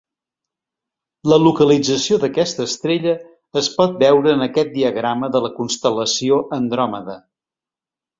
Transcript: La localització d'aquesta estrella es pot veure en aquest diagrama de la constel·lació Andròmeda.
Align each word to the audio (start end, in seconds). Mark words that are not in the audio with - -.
La 1.31 1.37
localització 1.47 2.15
d'aquesta 2.23 2.65
estrella 2.69 3.13
es 3.61 3.69
pot 3.75 3.93
veure 4.05 4.33
en 4.37 4.41
aquest 4.47 4.73
diagrama 4.79 5.29
de 5.37 5.43
la 5.47 5.53
constel·lació 5.61 6.41
Andròmeda. 6.59 7.17